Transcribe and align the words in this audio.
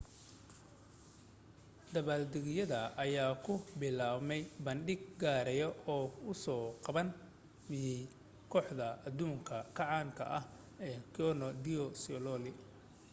dabbaaldegyada 1.93 2.79
ayaa 3.03 3.31
ku 3.45 3.53
bilaabmay 3.79 4.41
bandhig 4.65 5.01
gaara 5.21 5.53
oo 5.95 6.05
uu 6.29 6.35
soo 6.45 6.63
qaban 6.85 7.09
qaabiyay 7.17 8.01
kooxda 8.51 8.87
adduunka 9.07 9.55
ka 9.75 9.83
caanka 9.89 10.23
ah 10.37 10.43
ee 10.87 10.95
cirque 11.15 11.47
du 11.65 11.75
soleil 12.03 12.45